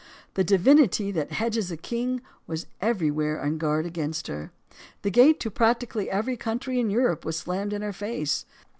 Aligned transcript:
The 0.33 0.43
divinity 0.43 1.11
that 1.11 1.33
hedges 1.33 1.71
a 1.71 1.77
king 1.77 2.23
was 2.47 2.65
everywhere 2.81 3.39
on 3.39 3.59
guard 3.59 3.85
against 3.85 4.25
her. 4.25 4.51
The 5.03 5.11
gate 5.11 5.39
to 5.41 5.51
prac 5.51 5.79
tically 5.81 6.07
every 6.07 6.37
country 6.37 6.79
in 6.79 6.89
Europe 6.89 7.23
was 7.23 7.37
slammed 7.37 7.71
in 7.71 7.83
her 7.83 7.93
face. 7.93 8.45